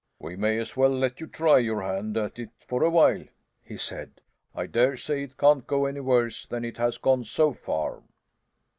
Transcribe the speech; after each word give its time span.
"We 0.17 0.35
may 0.35 0.57
as 0.57 0.75
well 0.75 0.89
let 0.89 1.21
you 1.21 1.27
try 1.27 1.59
your 1.59 1.83
hand 1.83 2.17
at 2.17 2.39
it 2.39 2.49
for 2.67 2.81
a 2.81 2.89
while," 2.89 3.23
he 3.61 3.77
said. 3.77 4.19
"I 4.55 4.65
dare 4.65 4.97
say 4.97 5.21
it 5.21 5.37
can't 5.37 5.67
go 5.67 5.85
any 5.85 5.99
worse 5.99 6.43
than 6.47 6.65
it 6.65 6.77
has 6.77 6.97
gone 6.97 7.23
so 7.23 7.53
far." 7.53 8.01